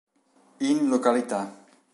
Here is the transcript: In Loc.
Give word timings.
In 0.69 0.89
Loc. 0.89 1.05